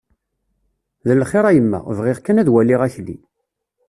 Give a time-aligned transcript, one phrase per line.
[1.05, 3.17] D lxir a yemma, bɣiɣ kan ad waliɣ Akli.